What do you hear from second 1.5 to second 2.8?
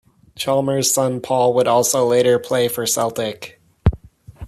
would also later play